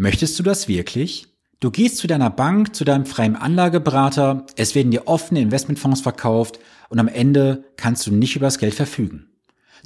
[0.00, 1.26] Möchtest du das wirklich?
[1.58, 6.60] Du gehst zu deiner Bank, zu deinem freien Anlageberater, es werden dir offene Investmentfonds verkauft
[6.88, 9.26] und am Ende kannst du nicht über das Geld verfügen.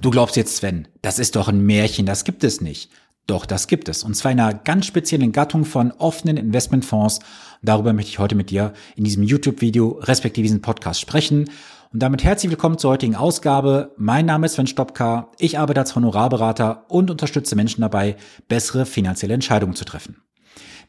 [0.03, 2.91] Du glaubst jetzt, Sven, das ist doch ein Märchen, das gibt es nicht.
[3.27, 4.03] Doch, das gibt es.
[4.03, 7.21] Und zwar in einer ganz speziellen Gattung von offenen Investmentfonds.
[7.63, 11.49] Darüber möchte ich heute mit dir in diesem YouTube-Video respektive diesem Podcast sprechen.
[11.93, 13.93] Und damit herzlich willkommen zur heutigen Ausgabe.
[13.99, 15.31] Mein Name ist Sven Stopka.
[15.39, 18.17] Ich arbeite als Honorarberater und unterstütze Menschen dabei,
[18.49, 20.23] bessere finanzielle Entscheidungen zu treffen.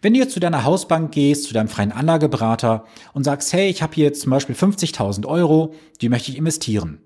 [0.02, 3.82] Wenn du jetzt zu deiner Hausbank gehst, zu deinem freien Anlageberater und sagst, hey, ich
[3.82, 7.02] habe hier zum Beispiel 50.000 Euro, die möchte ich investieren,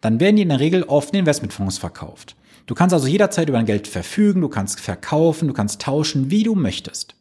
[0.00, 2.36] dann werden die in der Regel offene Investmentfonds verkauft.
[2.64, 6.42] Du kannst also jederzeit über dein Geld verfügen, du kannst verkaufen, du kannst tauschen, wie
[6.42, 7.16] du möchtest.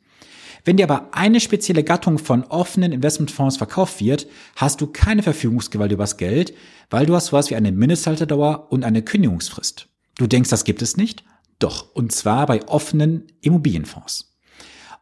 [0.63, 5.91] Wenn dir aber eine spezielle Gattung von offenen Investmentfonds verkauft wird, hast du keine Verfügungsgewalt
[5.91, 6.53] über das Geld,
[6.89, 9.87] weil du hast sowas wie eine Mindesthalterdauer und eine Kündigungsfrist.
[10.17, 11.23] Du denkst, das gibt es nicht?
[11.57, 14.37] Doch, und zwar bei offenen Immobilienfonds.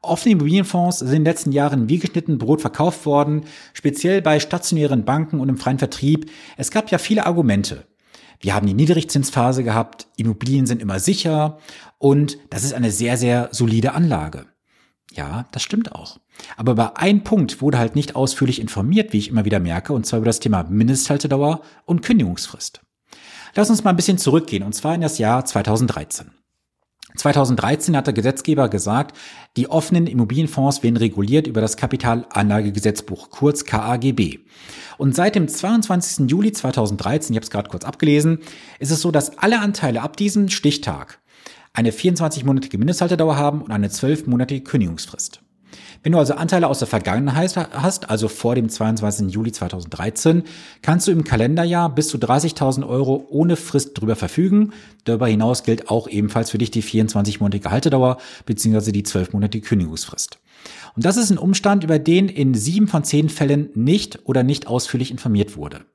[0.02, 5.04] Offene Immobilienfonds sind in den letzten Jahren wie geschnitten Brot verkauft worden, speziell bei stationären
[5.04, 6.32] Banken und im freien Vertrieb.
[6.56, 7.86] Es gab ja viele Argumente.
[8.40, 11.58] Wir haben die Niedrigzinsphase gehabt, Immobilien sind immer sicher
[11.98, 14.46] und das ist eine sehr, sehr solide Anlage.
[15.12, 16.20] Ja, das stimmt auch.
[16.56, 20.06] Aber über einen Punkt wurde halt nicht ausführlich informiert, wie ich immer wieder merke, und
[20.06, 22.82] zwar über das Thema Mindesthaltedauer und Kündigungsfrist.
[23.56, 26.32] Lass uns mal ein bisschen zurückgehen, und zwar in das Jahr 2013.
[27.16, 29.18] 2013 hat der Gesetzgeber gesagt,
[29.58, 34.40] die offenen Immobilienfonds werden reguliert über das Kapitalanlagegesetzbuch, kurz KAGB.
[34.98, 36.30] Und seit dem 22.
[36.30, 38.40] Juli 2013, ich habe es gerade kurz abgelesen,
[38.80, 41.19] ist es so, dass alle Anteile ab diesem Stichtag
[41.74, 45.42] eine 24-monatige Mindesthaltedauer haben und eine 12-monatige Kündigungsfrist.
[46.02, 49.34] Wenn du also Anteile aus der Vergangenheit hast, also vor dem 22.
[49.34, 50.44] Juli 2013,
[50.82, 54.72] kannst du im Kalenderjahr bis zu 30.000 Euro ohne Frist drüber verfügen.
[55.04, 58.92] Darüber hinaus gilt auch ebenfalls für dich die 24-monatige Haltedauer bzw.
[58.92, 60.40] die 12-monatige Kündigungsfrist.
[60.96, 64.68] Und das ist ein Umstand, über den in sieben von zehn Fällen nicht oder nicht
[64.68, 65.86] ausführlich informiert wurde.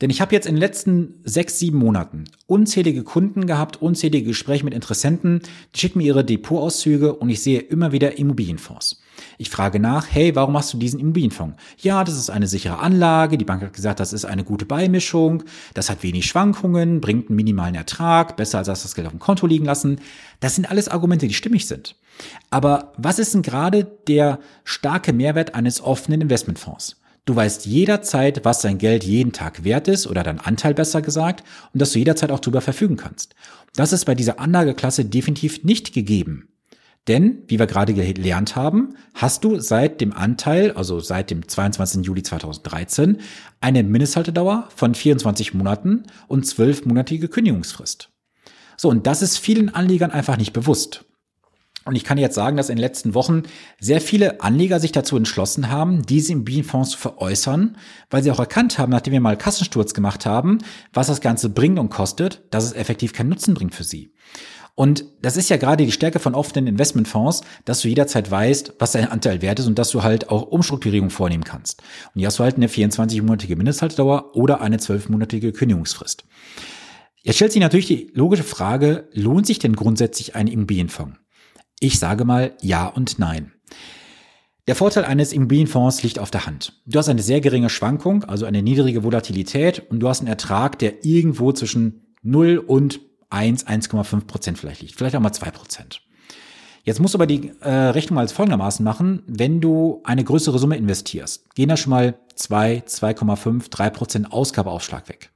[0.00, 4.64] Denn ich habe jetzt in den letzten sechs, sieben Monaten unzählige Kunden gehabt, unzählige Gespräche
[4.64, 5.40] mit Interessenten,
[5.74, 9.02] die schicken mir ihre Depotauszüge und ich sehe immer wieder Immobilienfonds.
[9.38, 11.56] Ich frage nach, hey, warum machst du diesen Immobilienfonds?
[11.78, 13.38] Ja, das ist eine sichere Anlage.
[13.38, 15.42] Die Bank hat gesagt, das ist eine gute Beimischung.
[15.74, 19.46] Das hat wenig Schwankungen, bringt einen minimalen Ertrag, besser als das Geld auf dem Konto
[19.46, 20.00] liegen lassen.
[20.40, 21.96] Das sind alles Argumente, die stimmig sind.
[22.50, 26.96] Aber was ist denn gerade der starke Mehrwert eines offenen Investmentfonds?
[27.26, 31.44] Du weißt jederzeit, was dein Geld jeden Tag wert ist oder dein Anteil besser gesagt
[31.72, 33.34] und dass du jederzeit auch darüber verfügen kannst.
[33.74, 36.48] Das ist bei dieser Anlageklasse definitiv nicht gegeben.
[37.08, 42.04] Denn, wie wir gerade gelernt haben, hast du seit dem Anteil, also seit dem 22.
[42.04, 43.18] Juli 2013,
[43.60, 48.10] eine Mindesthaltedauer von 24 Monaten und 12-monatige Kündigungsfrist.
[48.76, 51.05] So, und das ist vielen Anlegern einfach nicht bewusst.
[51.86, 53.44] Und ich kann jetzt sagen, dass in den letzten Wochen
[53.78, 57.78] sehr viele Anleger sich dazu entschlossen haben, diese Immobilienfonds zu veräußern,
[58.10, 60.58] weil sie auch erkannt haben, nachdem wir mal Kassensturz gemacht haben,
[60.92, 64.12] was das Ganze bringt und kostet, dass es effektiv keinen Nutzen bringt für sie.
[64.74, 68.92] Und das ist ja gerade die Stärke von offenen Investmentfonds, dass du jederzeit weißt, was
[68.92, 71.82] dein Anteil wert ist und dass du halt auch Umstrukturierung vornehmen kannst.
[72.14, 76.24] Und hier hast du halt eine 24-monatige Mindesthaltedauer oder eine 12-monatige Kündigungsfrist.
[77.22, 81.16] Jetzt stellt sich natürlich die logische Frage, lohnt sich denn grundsätzlich ein Immobilienfonds?
[81.80, 83.52] Ich sage mal ja und nein.
[84.66, 86.72] Der Vorteil eines Immobilienfonds liegt auf der Hand.
[86.86, 90.78] Du hast eine sehr geringe Schwankung, also eine niedrige Volatilität und du hast einen Ertrag,
[90.78, 93.00] der irgendwo zwischen 0 und
[93.30, 96.02] 1, 1,5 Prozent vielleicht liegt, vielleicht auch mal 2 Prozent.
[96.82, 100.76] Jetzt musst du aber die äh, Rechnung als folgendermaßen machen, wenn du eine größere Summe
[100.76, 105.30] investierst, gehen da schon mal 2, 2,5, 3 Prozent Ausgabeaufschlag weg.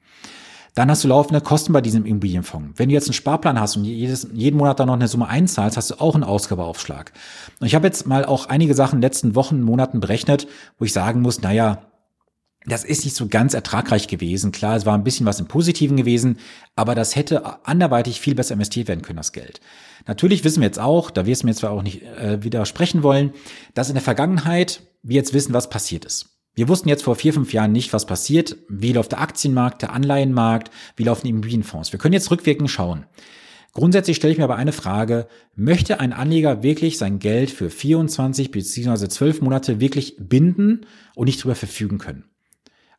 [0.75, 2.79] Dann hast du laufende Kosten bei diesem Immobilienfonds.
[2.79, 5.77] Wenn du jetzt einen Sparplan hast und jedes, jeden Monat dann noch eine Summe einzahlst,
[5.77, 7.13] hast du auch einen Ausgabeaufschlag.
[7.59, 10.47] Und ich habe jetzt mal auch einige Sachen in den letzten Wochen, Monaten berechnet,
[10.79, 11.83] wo ich sagen muss, naja,
[12.67, 14.53] das ist nicht so ganz ertragreich gewesen.
[14.53, 16.39] Klar, es war ein bisschen was im Positiven gewesen,
[16.77, 19.61] aber das hätte anderweitig viel besser investiert werden können, das Geld.
[20.07, 23.33] Natürlich wissen wir jetzt auch, da wir es mir zwar auch nicht äh, widersprechen wollen,
[23.75, 26.30] dass in der Vergangenheit wir jetzt wissen, was passiert ist.
[26.55, 29.93] Wir wussten jetzt vor vier, fünf Jahren nicht, was passiert, wie läuft der Aktienmarkt, der
[29.93, 31.93] Anleihenmarkt, wie laufen die Immobilienfonds.
[31.93, 33.07] Wir können jetzt rückwirkend schauen.
[33.73, 38.51] Grundsätzlich stelle ich mir aber eine Frage, möchte ein Anleger wirklich sein Geld für 24
[38.51, 39.09] bzw.
[39.09, 42.25] 12 Monate wirklich binden und nicht darüber verfügen können?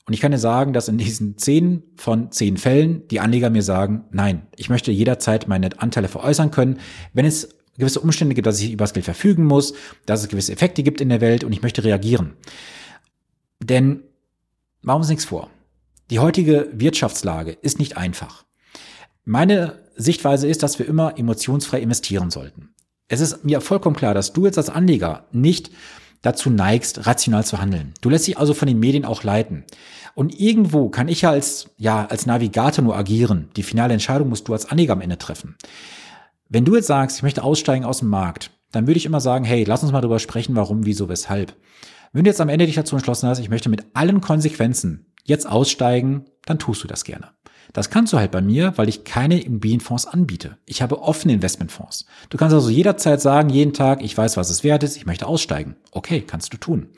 [0.08, 3.64] Und ich kann dir sagen, dass in diesen zehn von zehn Fällen die Anleger mir
[3.64, 6.80] sagen, nein, ich möchte jederzeit meine Anteile veräußern können,
[7.14, 9.74] wenn es gewisse Umstände gibt, dass ich über das Geld verfügen muss,
[10.06, 12.34] dass es gewisse Effekte gibt in der Welt und ich möchte reagieren.
[13.62, 14.04] Denn
[14.82, 15.50] machen wir uns nichts vor.
[16.10, 18.44] Die heutige Wirtschaftslage ist nicht einfach.
[19.24, 22.74] Meine Sichtweise ist, dass wir immer emotionsfrei investieren sollten.
[23.08, 25.72] Es ist mir vollkommen klar, dass du jetzt als Anleger nicht
[26.22, 27.94] dazu neigst, rational zu handeln.
[28.02, 29.64] Du lässt dich also von den Medien auch leiten.
[30.14, 33.50] Und irgendwo kann ich ja als, ja, als Navigator nur agieren.
[33.56, 35.56] Die finale Entscheidung musst du als Anleger am Ende treffen.
[36.50, 39.46] Wenn du jetzt sagst, ich möchte aussteigen aus dem Markt, dann würde ich immer sagen,
[39.46, 41.56] hey, lass uns mal darüber sprechen, warum, wieso, weshalb.
[42.14, 45.48] Wenn du jetzt am Ende dich dazu entschlossen hast, ich möchte mit allen Konsequenzen jetzt
[45.48, 47.30] aussteigen, dann tust du das gerne.
[47.74, 50.58] Das kannst du halt bei mir, weil ich keine Immobilienfonds anbiete.
[50.66, 52.06] Ich habe offene Investmentfonds.
[52.30, 55.26] Du kannst also jederzeit sagen, jeden Tag, ich weiß, was es wert ist, ich möchte
[55.26, 55.78] aussteigen.
[55.92, 56.90] Okay, kannst du tun.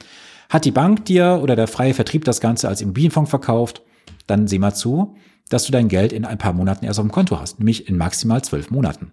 [0.50, 3.84] Hat die Bank dir oder der freie Vertrieb das Ganze als Immobilienfonds verkauft,
[4.26, 5.16] dann sieh mal zu,
[5.50, 7.98] dass du dein Geld in ein paar Monaten erst auf dem Konto hast, nämlich in
[7.98, 9.12] maximal zwölf Monaten.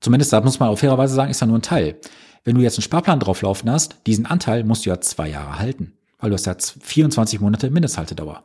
[0.00, 1.96] Zumindest da muss man auf fairerweise sagen, ist ja nur ein Teil.
[2.44, 5.92] Wenn du jetzt einen Sparplan drauflaufen hast, diesen Anteil musst du ja zwei Jahre halten,
[6.18, 8.44] weil du hast ja 24 Monate Mindesthaltedauer.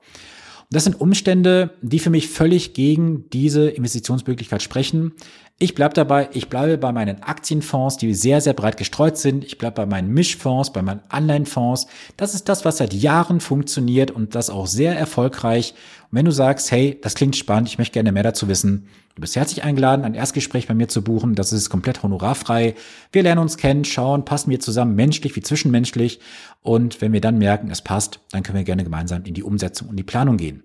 [0.62, 5.14] Und das sind Umstände, die für mich völlig gegen diese Investitionsmöglichkeit sprechen.
[5.64, 9.46] Ich bleibe dabei, ich bleibe bei meinen Aktienfonds, die sehr, sehr breit gestreut sind.
[9.46, 11.88] Ich bleibe bei meinen Mischfonds, bei meinen Anleihenfonds.
[12.18, 15.74] Das ist das, was seit Jahren funktioniert und das auch sehr erfolgreich.
[16.12, 19.22] Und wenn du sagst, hey, das klingt spannend, ich möchte gerne mehr dazu wissen, du
[19.22, 21.34] bist herzlich eingeladen, ein Erstgespräch bei mir zu buchen.
[21.34, 22.76] Das ist komplett honorarfrei.
[23.14, 26.20] Wir lernen uns kennen, schauen, passen wir zusammen menschlich wie zwischenmenschlich.
[26.62, 29.88] Und wenn wir dann merken, es passt, dann können wir gerne gemeinsam in die Umsetzung
[29.88, 30.64] und die Planung gehen.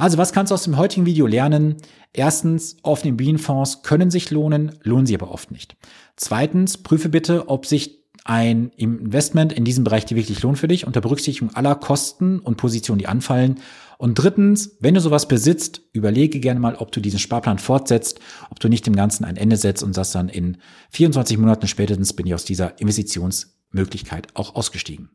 [0.00, 1.76] Also was kannst du aus dem heutigen Video lernen?
[2.14, 5.76] Erstens, offene Immobilienfonds können sich lohnen, lohnen sie aber oft nicht.
[6.16, 10.86] Zweitens, prüfe bitte, ob sich ein Investment in diesem Bereich dir wirklich lohnt für dich
[10.86, 13.60] unter Berücksichtigung aller Kosten und Positionen, die anfallen.
[13.98, 18.58] Und drittens, wenn du sowas besitzt, überlege gerne mal, ob du diesen Sparplan fortsetzt, ob
[18.58, 20.56] du nicht dem Ganzen ein Ende setzt und sagst dann in
[20.92, 25.10] 24 Monaten spätestens bin ich aus dieser Investitionsmöglichkeit auch ausgestiegen.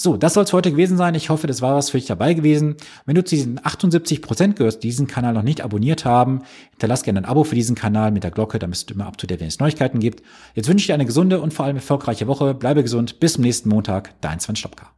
[0.00, 1.16] So, das soll es heute gewesen sein.
[1.16, 2.76] Ich hoffe, das war was für dich dabei gewesen.
[3.04, 7.02] Wenn du zu diesen 78 Prozent gehörst, die diesen Kanal noch nicht abonniert haben, hinterlass
[7.02, 9.40] gerne ein Abo für diesen Kanal mit der Glocke, damit du immer up to date,
[9.40, 10.22] wenn es Neuigkeiten gibt.
[10.54, 12.54] Jetzt wünsche ich dir eine gesunde und vor allem erfolgreiche Woche.
[12.54, 13.18] Bleibe gesund.
[13.18, 14.14] Bis zum nächsten Montag.
[14.20, 14.92] Dein Sven Stopka.